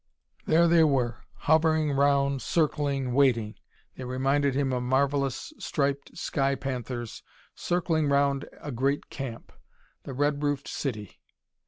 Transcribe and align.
There 0.47 0.67
they 0.67 0.83
were, 0.83 1.25
hovering 1.45 1.91
round, 1.91 2.41
circling, 2.41 3.13
waiting. 3.13 3.53
They 3.95 4.03
reminded 4.03 4.55
him 4.55 4.73
of 4.73 4.81
marvellous 4.81 5.53
striped 5.59 6.17
sky 6.17 6.55
panthers 6.55 7.21
circling 7.53 8.09
round 8.09 8.45
a 8.61 8.71
great 8.71 9.11
camp: 9.11 9.51
the 10.01 10.15
red 10.15 10.41
roofed 10.41 10.67
city. 10.67 11.19